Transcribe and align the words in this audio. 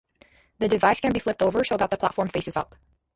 The 0.57 0.67
device 0.67 0.99
can 0.99 1.13
be 1.13 1.19
flipped 1.19 1.43
over 1.43 1.63
so 1.63 1.77
that 1.77 1.91
the 1.91 1.97
platform 1.97 2.27
faces 2.29 2.57
up. 2.57 2.73